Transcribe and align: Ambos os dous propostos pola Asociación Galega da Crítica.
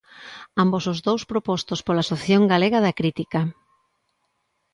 Ambos 0.63 0.83
os 0.91 0.99
dous 1.07 1.23
propostos 1.31 1.79
pola 1.85 2.03
Asociación 2.05 2.43
Galega 2.53 2.79
da 2.85 2.97
Crítica. 2.99 3.41